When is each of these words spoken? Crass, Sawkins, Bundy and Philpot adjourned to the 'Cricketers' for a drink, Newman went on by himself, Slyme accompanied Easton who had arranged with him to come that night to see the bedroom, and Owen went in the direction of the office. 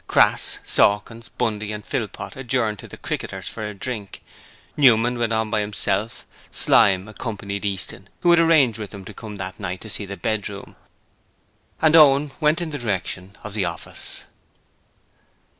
Crass, 0.07 0.57
Sawkins, 0.63 1.29
Bundy 1.29 1.71
and 1.71 1.85
Philpot 1.85 2.35
adjourned 2.35 2.79
to 2.79 2.87
the 2.87 2.97
'Cricketers' 2.97 3.47
for 3.47 3.63
a 3.63 3.75
drink, 3.75 4.23
Newman 4.75 5.19
went 5.19 5.31
on 5.31 5.51
by 5.51 5.61
himself, 5.61 6.25
Slyme 6.51 7.07
accompanied 7.07 7.63
Easton 7.65 8.09
who 8.21 8.31
had 8.31 8.39
arranged 8.39 8.79
with 8.79 8.95
him 8.95 9.05
to 9.05 9.13
come 9.13 9.37
that 9.37 9.59
night 9.59 9.79
to 9.81 9.91
see 9.91 10.07
the 10.07 10.17
bedroom, 10.17 10.75
and 11.83 11.95
Owen 11.95 12.31
went 12.39 12.61
in 12.61 12.71
the 12.71 12.79
direction 12.79 13.35
of 13.43 13.53
the 13.53 13.65
office. 13.65 14.21